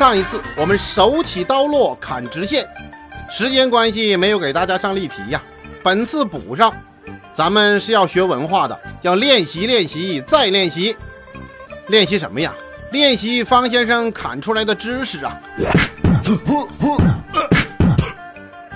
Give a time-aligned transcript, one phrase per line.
[0.00, 2.66] 上一次我们手起刀落砍直线，
[3.30, 5.42] 时间关系没有给大家上例题呀。
[5.84, 6.72] 本次补上，
[7.34, 10.96] 咱们是要学文化的，要练习练习再练习。
[11.88, 12.50] 练习什么呀？
[12.92, 15.38] 练习方先生砍出来的知识啊！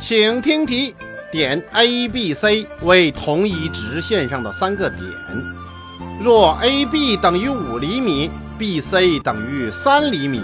[0.00, 0.96] 请听题：
[1.30, 5.06] 点 A、B、C 为同一直线上的三个点，
[6.20, 8.28] 若 AB 等于五厘米
[8.58, 10.42] ，BC 等于三厘米。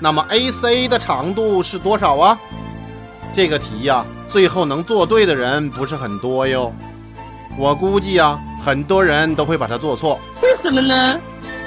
[0.00, 2.38] 那么 AC 的长度是多少啊？
[3.34, 6.72] 这个题呀，最后能做对的人不是很多哟。
[7.56, 10.18] 我估计呀，很多人都会把它做错。
[10.42, 11.18] 为什么呢？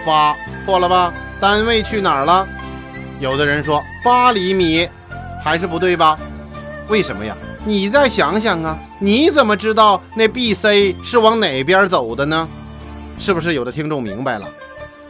[0.06, 0.36] 八
[0.66, 1.14] 错了吧？
[1.40, 2.48] 单位去哪儿了？
[3.20, 4.88] 有的人说八厘米，
[5.44, 6.18] 还是不对吧？
[6.88, 7.36] 为什么呀？
[7.66, 12.48] 你再想想啊，你怎么知道那 BC 是往哪边走的呢？
[13.20, 14.48] 是不是有的听众明白了？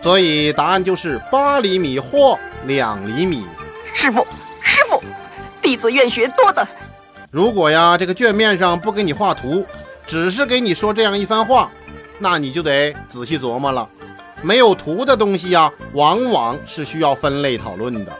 [0.02, 2.38] 所以答案就是八厘米或。
[2.66, 3.46] 两厘米，
[3.94, 4.26] 师傅，
[4.62, 5.02] 师傅，
[5.62, 6.68] 弟子愿学多的。
[7.32, 9.66] 如果呀，这个卷面上不给你画图，
[10.06, 11.72] 只是给你说这样一番话，
[12.20, 13.88] 那你就得仔细琢磨了。
[14.44, 18.12] 没有图的东西呀，往往是需要分类讨论的。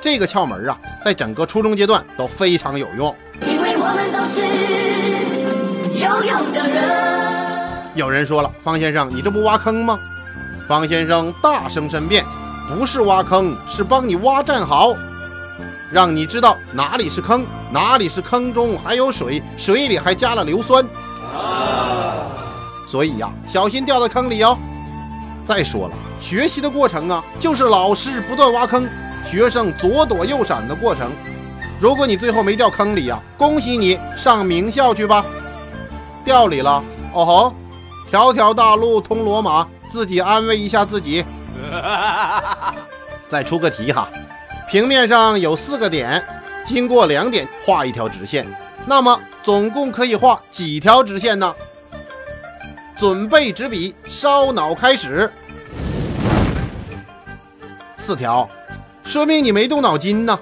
[0.00, 3.14] 这个窍门啊，在整个初中阶段都非常有用。
[3.40, 4.42] 因为我们都是
[5.98, 6.84] 有用的人。
[7.94, 9.98] 有人说了，方先生，你这不挖坑吗？
[10.68, 12.24] 方先生大声申辩。
[12.68, 14.96] 不是挖坑，是帮你挖战壕，
[15.90, 20.84] 让你知道哪里是坑，哪里是坑中还有水，水里还加了硫酸。
[22.86, 24.56] 所以呀，小心掉到坑里哦。
[25.44, 28.88] 再说了，学习的过程啊，就是老师不断挖坑，
[29.30, 31.12] 学生左躲右闪的过程。
[31.78, 35.24] 如果你最后没掉坑里呀，恭喜你上名校去吧。
[36.24, 37.54] 掉里了，哦吼，
[38.08, 41.22] 条条大路通罗马，自己安慰一下自己。
[43.26, 44.08] 再出个题哈，
[44.68, 46.22] 平面上有四个点，
[46.64, 48.46] 经过两点画一条直线，
[48.86, 51.54] 那么总共可以画几条直线呢？
[52.96, 55.30] 准备纸笔，烧脑开始。
[57.96, 58.48] 四条，
[59.02, 60.38] 说明你没动脑筋呢。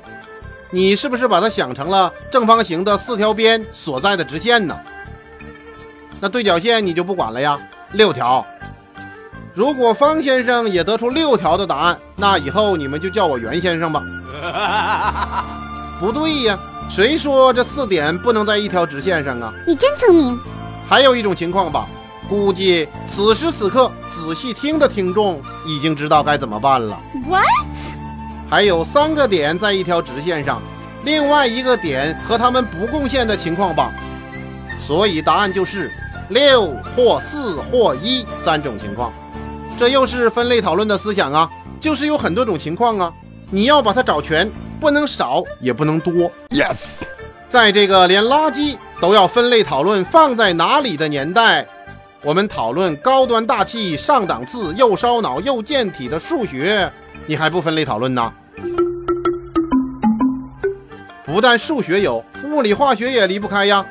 [0.70, 4.78] 你是不是把它想成了正方形的四条边所在的直线呢？
[6.20, 7.58] 那对角线你就不管了呀。
[7.92, 8.46] 六条。
[9.54, 14.02] 如果方先生也得出六条的答案，那以后你们就叫我袁先生吧。
[16.00, 16.58] 不对呀，
[16.88, 19.52] 谁说这四点不能在一条直线上啊？
[19.66, 20.40] 你真聪明。
[20.88, 21.86] 还有一种情况吧，
[22.30, 26.98] 估计此时此刻仔细听的听众已经知道该怎么办了。
[27.28, 27.44] What？
[28.48, 30.62] 还有三个点在一条直线上，
[31.04, 33.92] 另外一个点和他们不共线的情况吧。
[34.80, 35.92] 所以答案就是
[36.30, 39.12] 六或四或一三种情况。
[39.78, 41.50] 这又是分类讨论的思想啊，
[41.80, 43.12] 就是有很多种情况啊，
[43.50, 44.48] 你要把它找全，
[44.80, 46.12] 不能少也不能多。
[46.50, 46.76] Yes，
[47.48, 51.66] 在这个连垃圾都要分类讨论放在哪里的年代，
[52.22, 56.90] 我们讨论高端大气上档次又烧脑又健体的数学，
[57.26, 58.32] 你还不分类讨论呢？
[61.26, 63.84] 不但数学有，物理化学也离不开呀。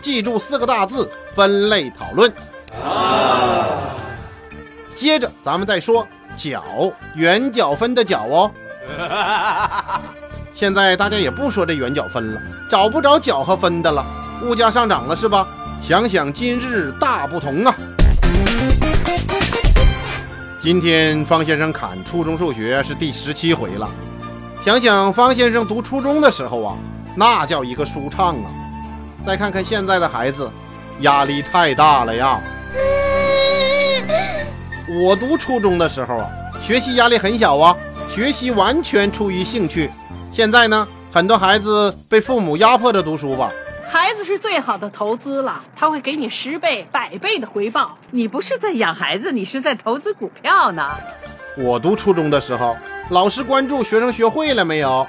[0.00, 2.32] 记住四个大字：分类讨论。
[4.94, 6.62] 接着咱们再说角，
[7.14, 8.50] 圆角分的角哦。
[10.54, 14.04] 现在大家也不说这圆角分了，找不着角和分的了。
[14.42, 15.46] 物价上涨了是吧？
[15.80, 17.74] 想想今日大不同啊！
[20.60, 23.90] 今天方先生砍初中数学是第十七回了。
[24.64, 26.76] 想想方先生读初中的时候啊，
[27.16, 28.50] 那叫一个舒畅啊！
[29.26, 30.50] 再看看现在的孩子，
[31.00, 32.40] 压力太大了呀。
[35.00, 36.30] 我读初中的时候啊，
[36.60, 37.74] 学习压力很小啊，
[38.08, 39.90] 学习完全出于兴趣。
[40.30, 43.50] 现在呢，很多孩子被父母压迫着读书吧。
[43.88, 47.96] 孩子是最好的投资了，他会给你十倍、百倍的回报。
[48.10, 50.90] 你不是在养孩子，你是在投资股票呢。
[51.56, 52.76] 我读初中的时候，
[53.08, 55.06] 老师关注学生学会了没有。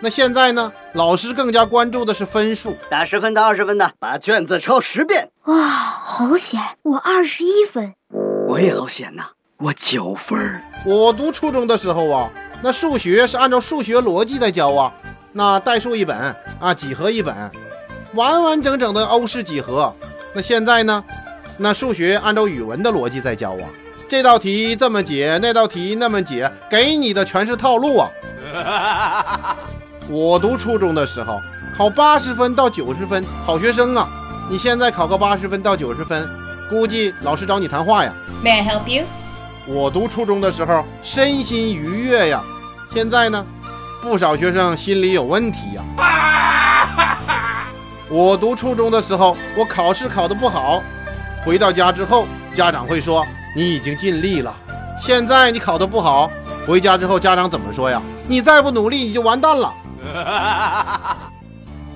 [0.00, 5.30] 那现在呢，老师更加关注的是分数，打十分到、二十分的，把卷子抄十遍。
[5.46, 6.60] 哇，好险！
[6.82, 7.94] 我二十一分。
[8.46, 9.24] 我也好险呐，
[9.58, 10.62] 我九分儿。
[10.84, 12.30] 我读初中的时候啊，
[12.62, 14.92] 那数学是按照数学逻辑在教啊，
[15.32, 16.16] 那代数一本
[16.60, 17.34] 啊，几何一本，
[18.14, 19.92] 完完整整的欧式几何。
[20.32, 21.02] 那现在呢，
[21.58, 23.66] 那数学按照语文的逻辑在教啊，
[24.08, 29.56] 这道题这么解，那道题那么解，给你的全是套路啊。
[30.08, 31.40] 我读初中的时候，
[31.76, 34.08] 考八十分到九十分，好学生啊。
[34.48, 36.45] 你现在考个八十分到九十分。
[36.68, 38.12] 估计老师找你谈话呀。
[38.44, 39.04] May I help you？
[39.66, 42.42] 我读初中的时候身心愉悦呀，
[42.94, 43.44] 现在呢，
[44.02, 45.82] 不少学生心理有问题呀。
[48.08, 50.82] 我读初中的时候，我考试考得不好，
[51.44, 53.26] 回到家之后，家长会说
[53.56, 54.54] 你已经尽力了。
[55.00, 56.30] 现在你考得不好，
[56.66, 58.00] 回家之后家长怎么说呀？
[58.28, 59.72] 你再不努力，你就完蛋了。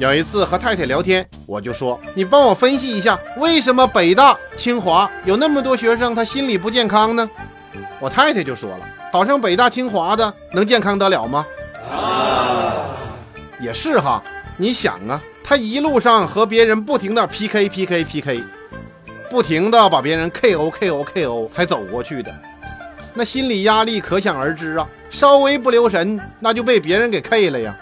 [0.01, 7.29] 有一次和太太聊天，我就说：“你帮我分析一下，为什么北大、清华有那么多学生他心理不健康呢？”
[8.01, 11.45] 我太太就说了：“考上北大、清华的能健康得了吗？”
[11.93, 12.73] 啊
[13.61, 14.25] 也是哈，
[14.57, 18.43] 你想啊，他一路上和别人不停的 PK PK PK，
[19.29, 22.35] 不停的把别人 KO KO KO 才走过去的，
[23.13, 27.77] 那心理压力可想而知啊，稍微不留神，那就被别人给 K 了呀。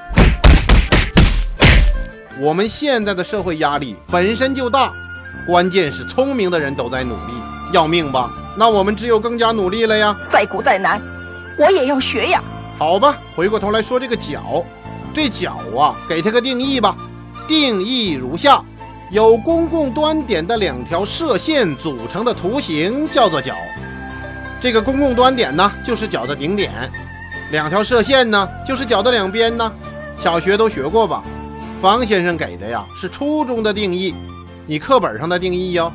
[2.41, 4.93] 我们现在的社会压力本身就大，
[5.45, 7.33] 关键是聪明的人都在努力，
[7.73, 8.31] 要命吧？
[8.57, 10.17] 那我们只有更加努力了呀！
[10.31, 11.03] 再苦再难，
[11.59, 12.41] 我也要学呀！
[12.79, 14.65] 好吧，回过头来说这个角，
[15.13, 16.97] 这角啊，给它个定义吧。
[17.49, 18.63] 定义如下：
[19.11, 23.53] 有公共端点的两条射线组成的图形叫做角。
[24.61, 26.71] 这个公共端点呢，就是角的顶点；
[27.51, 29.73] 两条射线呢，就是角的两边呢。
[30.17, 31.23] 小学都学过吧？
[31.81, 34.15] 方先生给的呀是初中的定义，
[34.67, 35.93] 你课本上的定义哟。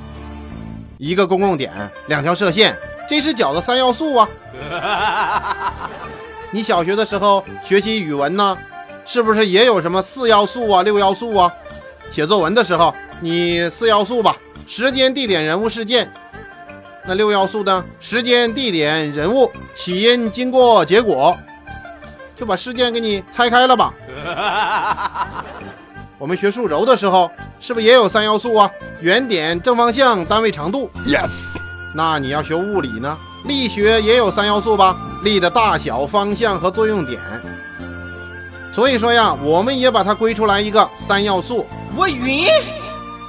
[0.98, 1.72] 一个公共点，
[2.08, 2.78] 两条射线，
[3.10, 4.30] 这是角的三要素啊。
[6.52, 8.58] 你小学的时候学习语文呢，
[9.06, 11.52] 是不是也有什么四要素啊、六要素啊？
[12.10, 16.10] 写作文的时候，你四要素吧，时间、地点、人物、事件。
[17.06, 17.84] 那六要素呢？
[18.00, 21.38] 时间、地点、人物、起因、经过、结果，
[22.38, 23.94] 就把事件给你拆开了吧。
[26.24, 27.30] 我们学数轴的时候，
[27.60, 28.72] 是不是也有三要素啊？
[29.02, 30.90] 原点、正方向、单位长度。
[31.06, 31.30] Yes。
[31.94, 33.18] 那你要学物理呢？
[33.44, 34.96] 力学也有三要素吧？
[35.24, 37.20] 力的大小、方向和作用点。
[38.72, 41.68] 所以说呀，我们也把它归出来一个三要素。
[41.94, 42.46] 我晕。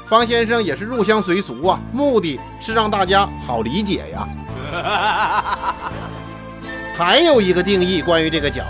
[0.06, 4.28] 方先生也是入乡随俗啊，目的是让大家好理解呀。
[6.96, 8.62] 还有一个定义关于这个角，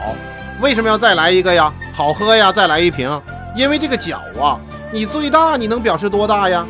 [0.62, 1.70] 为什么要再来一个呀？
[1.92, 3.20] 好喝呀，再来一瓶。
[3.54, 4.60] 因为这个角啊，
[4.92, 6.66] 你最大你能表示多大呀？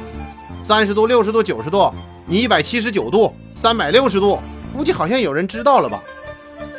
[0.62, 1.92] 三十度、六十度、九十度，
[2.26, 4.38] 你一百七十九度、三百六十度，
[4.76, 6.02] 估计好像有人知道了吧？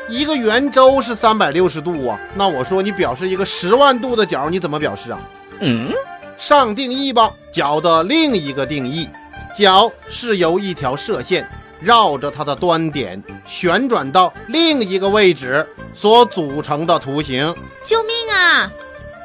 [0.08, 5.20] 一个圆周是三百六十度啊，那我说你表示一个十万度的角，你怎么表示啊？
[5.62, 5.92] 嗯，
[6.38, 7.32] 上定义吧。
[7.52, 9.10] 角的另一个定义，
[9.58, 11.50] 角是由一条射线
[11.80, 17.54] 绕着它的端点旋转到另一个位置所组成的图形。
[17.88, 18.70] 救命啊！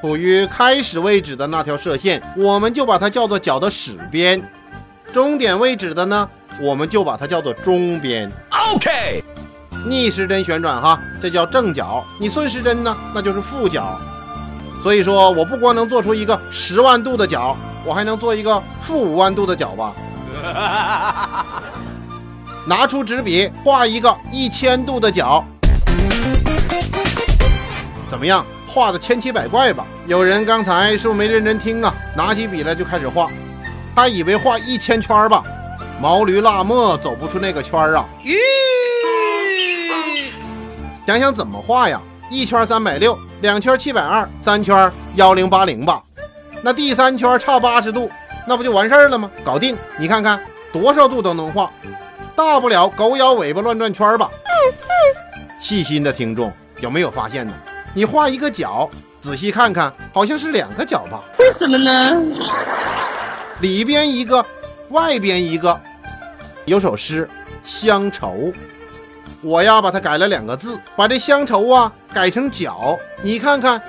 [0.00, 4.41] 处于开始位置的那条射线，我们就把它叫做角的始边；
[5.12, 6.29] 终点位置的呢，
[6.61, 8.31] 我们就把它叫做中边。
[8.50, 9.23] OK。
[9.87, 14.00] 逆时针旋转哈，这叫正角；你顺时针呢，那就是负角。
[14.82, 17.55] 所以说我不光能做出一个十万度的角，
[17.85, 19.94] 我还能做一个负五万度的角吧？
[22.67, 25.44] 拿出纸笔画一个一千度的角，
[28.08, 28.47] 怎么样？
[28.72, 29.84] 画的千奇百怪吧？
[30.06, 31.93] 有人刚才是不是没认真听啊？
[32.17, 33.28] 拿起笔来就开始画，
[33.96, 35.43] 他以为画一千圈吧？
[36.00, 38.08] 毛驴拉磨走不出那个圈啊！
[41.04, 42.00] 想想怎么画呀？
[42.30, 46.00] 一圈三百六，两圈七百二，三圈幺零八零吧？
[46.62, 48.09] 那第三圈差八十度，
[48.47, 49.28] 那不就完事儿了吗？
[49.45, 49.76] 搞定！
[49.99, 50.40] 你看看
[50.73, 51.73] 多少度都能画，
[52.37, 54.30] 大不了狗咬尾巴乱转圈吧。
[55.59, 57.52] 细心的听众有没有发现呢？
[57.92, 58.88] 你画一个角，
[59.20, 61.23] 仔细看看，好像是两个角吧？
[61.38, 62.16] 为什么呢？
[63.61, 64.44] 里边一个，
[64.90, 65.78] 外边一个。
[66.66, 67.28] 有首诗
[67.68, 68.28] 《乡愁》，
[69.42, 73.80] 我呀把它改了两个字，把这乡愁啊改成角，你看看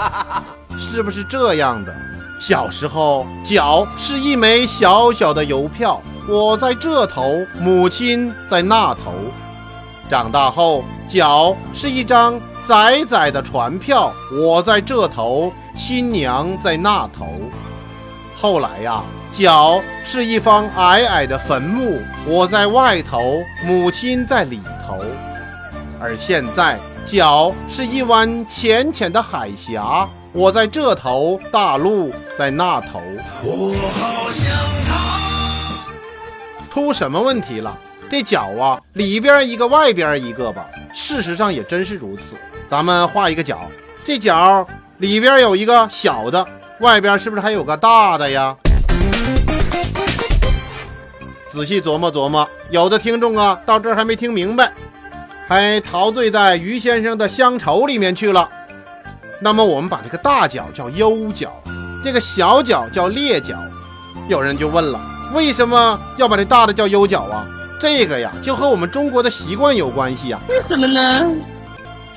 [0.78, 1.94] 是不是这样的？
[2.40, 9.12] 小时候，角是一枚小小的邮票，我在这头，母亲在那头。
[10.08, 17.26] 长大后，角是一张仔仔的船票，我在这头，新娘在那头。
[18.36, 25.02] 后来呀，脚是一方矮矮的坟墓，我在外头，母亲在里头。
[26.00, 33.00] 而现在，脚是一湾浅浅的海峡，我在这头，大陆在那头。
[33.42, 34.46] 我好想
[34.86, 35.18] 他。
[36.70, 37.76] 出什么问题了？
[38.10, 40.66] 这脚啊，里边一个，外边一个吧。
[40.94, 42.36] 事实上也真是如此。
[42.68, 43.70] 咱们画一个角，
[44.04, 44.66] 这角
[44.98, 46.46] 里边有一个小的，
[46.80, 48.54] 外边是不是还有个大的呀？
[51.48, 54.70] 仔细琢磨琢磨，有的听众啊，到这儿还没听明白，
[55.48, 58.46] 还陶醉在于先生的乡愁里面去了。
[59.40, 61.50] 那么我们把这个大角叫优角，
[62.04, 63.54] 这个小角叫劣角。
[64.28, 65.00] 有人就问了，
[65.32, 67.46] 为什么要把这大的叫优角啊？
[67.80, 70.38] 这个呀，就和我们中国的习惯有关系呀。
[70.50, 71.24] 为什么呢？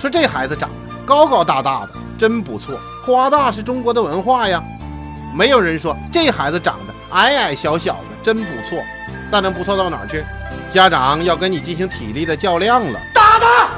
[0.01, 4.63] 说这孩子长得高高大大的，真不错，夸大是中国的文化呀。
[5.35, 8.79] 没有人说这孩子长得矮矮小小的，真不错，
[9.29, 10.25] 但能不错到哪儿去？
[10.71, 12.99] 家长要跟你进行体力的较量了。
[13.13, 13.69] 打他！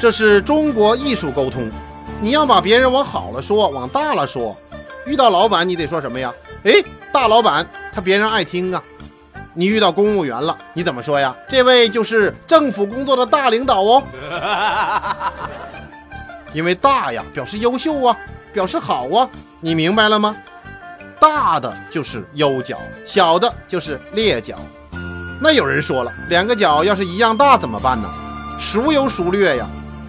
[0.00, 1.70] 这是中国艺术沟通，
[2.18, 4.56] 你要把别人往好了说，往大了说。
[5.04, 6.32] 遇到老板，你得说什么呀？
[6.64, 6.72] 哎，
[7.12, 8.82] 大老板，他别人爱听啊。
[9.54, 11.34] 你遇到公务员了，你怎么说呀？
[11.48, 14.02] 这位就是政府工作的大领导哦。
[16.52, 18.16] 因为大呀，表示优秀啊，
[18.52, 19.28] 表示好啊，
[19.60, 20.34] 你明白了吗？
[21.20, 24.58] 大的就是优角，小的就是劣角。
[25.40, 28.08] 那有人说了，两个角要是一样大怎么办呢？
[28.58, 29.66] 孰优孰劣呀？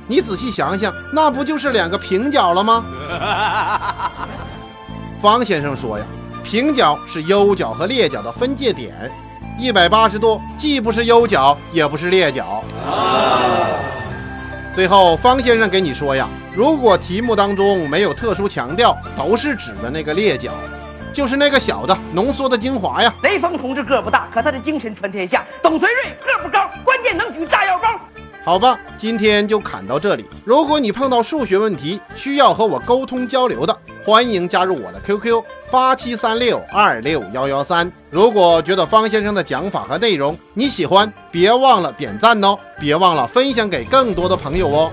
[0.07, 2.83] 你仔细想想，那不就是两个平角了吗？
[5.21, 6.05] 方先生说呀，
[6.43, 9.09] 平角是优角和劣角的分界点，
[9.57, 12.63] 一百八十度既不是优角，也不是劣角。
[14.73, 20.51] 最后，方先生给你说呀，如果题目当中没有特殊强调，都是指的那个劣角，
[21.13, 23.13] 就是那个小的浓缩的精华呀。
[23.21, 25.45] 雷锋同志个不大，可他的精神传天下。
[25.61, 27.87] 董存瑞个不高，关键能举炸药包。
[28.43, 30.25] 好吧，今天就砍到这里。
[30.43, 35.41] 如果你碰到数学问题需要和我沟通交流的，欢迎加入我的 QQ
[35.71, 37.89] 八七三六二六幺幺三。
[38.13, 44.91] 如果觉得方先生的讲法和内容你喜欢，别忘了点赞哦，别忘了分享给更多的朋友哦。